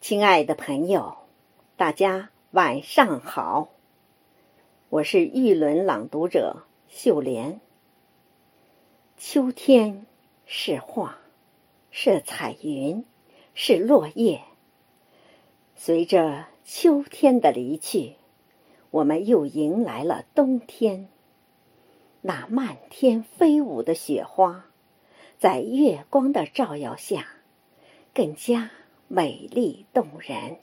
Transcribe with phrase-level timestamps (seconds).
[0.00, 1.16] 亲爱的朋友，
[1.76, 3.70] 大家晚上好，
[4.90, 7.60] 我是玉轮朗读者秀莲。
[9.16, 10.06] 秋天
[10.44, 11.18] 是画，
[11.90, 13.04] 是彩云，
[13.54, 14.42] 是落叶。
[15.74, 18.16] 随着秋天的离去，
[18.90, 21.08] 我们又迎来了冬天。
[22.20, 24.66] 那漫天飞舞的雪花，
[25.38, 27.26] 在月光的照耀下，
[28.14, 28.70] 更加。
[29.08, 30.56] 美丽动人。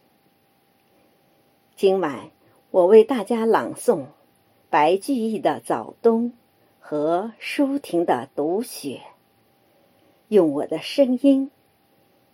[1.76, 2.32] 今晚
[2.72, 4.08] 我为大家朗诵
[4.70, 6.32] 白居易的《早冬》
[6.80, 8.98] 和舒婷的《读雪》，
[10.28, 11.52] 用我的声音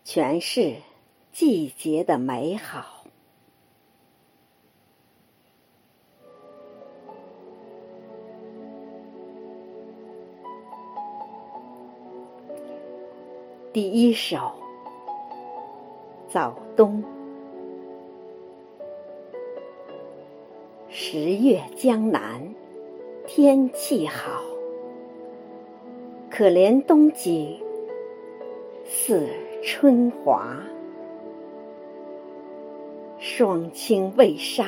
[0.05, 0.77] 诠释
[1.31, 3.05] 季节的美好。
[13.73, 14.66] 第一首。
[16.29, 17.01] 早冬，
[20.89, 22.41] 十月江南，
[23.25, 24.41] 天气好。
[26.29, 27.57] 可怜冬景
[28.83, 29.25] 似
[29.63, 30.57] 春华，
[33.19, 34.65] 霜青未杀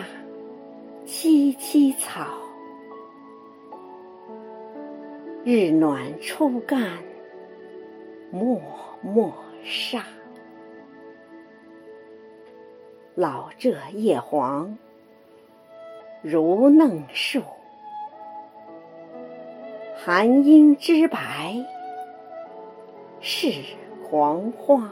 [1.06, 2.26] 萋萋草，
[5.44, 7.00] 日暖初干
[8.32, 8.62] 漠
[9.02, 10.06] 漠沙。
[13.20, 14.78] 老柘叶黄。
[16.22, 17.42] 如嫩树，
[19.98, 21.54] 寒阴枝白。
[23.20, 23.52] 是
[24.02, 24.90] 黄花。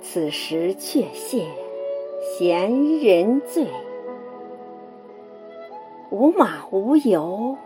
[0.00, 1.48] 此时却谢。
[2.38, 3.66] 闲人醉，
[6.08, 7.58] 无马无油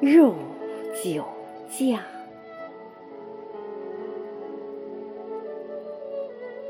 [0.00, 0.34] 入
[1.02, 1.24] 酒
[1.68, 2.13] 家。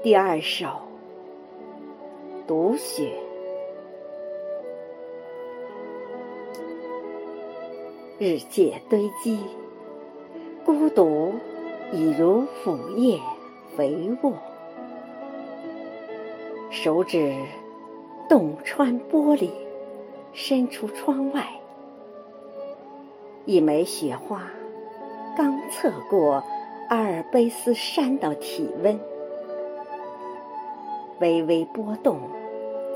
[0.05, 0.67] 第二首
[2.47, 3.11] 《读雪》，
[8.19, 9.39] 日渐堆积，
[10.63, 11.33] 孤独
[11.91, 13.19] 已如腐叶
[13.79, 14.35] 肥沃。
[16.69, 17.35] 手指
[18.29, 19.49] 洞穿玻璃，
[20.35, 21.49] 伸出窗外，
[23.47, 24.51] 一枚雪花
[25.35, 26.45] 刚测过
[26.91, 29.01] 阿尔卑斯山的体温。
[31.21, 32.19] 微微波动，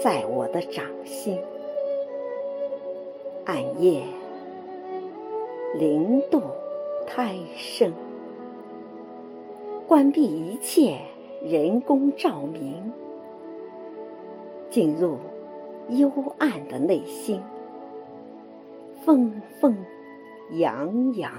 [0.01, 1.39] 在我的掌心。
[3.45, 4.03] 暗夜，
[5.75, 6.43] 零度，
[7.07, 7.93] 胎生。
[9.87, 10.99] 关闭一切
[11.43, 12.93] 人工照明，
[14.69, 15.17] 进入
[15.89, 17.41] 幽暗的内心。
[19.05, 19.77] 风风
[20.51, 21.33] 扬扬，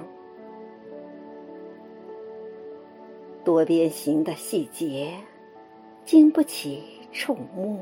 [3.43, 5.13] 多边形的细节。
[6.09, 6.81] 经不起
[7.11, 7.77] 触摸，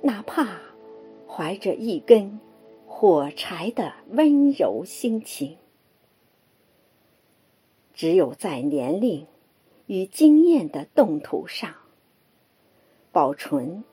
[0.00, 0.62] 哪怕
[1.28, 2.40] 怀着一根
[2.86, 5.58] 火柴的温柔心情，
[7.92, 9.26] 只有在年龄
[9.88, 11.70] 与经验的冻土上，
[13.12, 13.84] 保存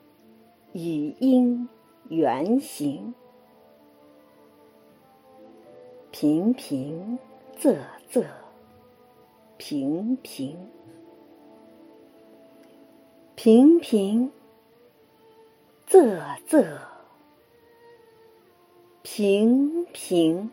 [0.72, 1.68] 语音
[2.08, 3.12] 原形，
[6.10, 7.18] 平平
[7.58, 7.76] 仄
[8.10, 8.24] 仄，
[9.58, 10.56] 平平。
[13.44, 14.30] 平平
[15.90, 16.78] 仄仄，
[19.02, 20.48] 平平。